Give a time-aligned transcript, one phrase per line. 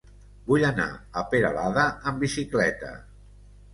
[0.51, 0.87] Vull anar
[1.21, 2.95] a Peralada amb bicicleta.